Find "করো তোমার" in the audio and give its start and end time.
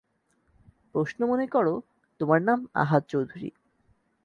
1.47-2.41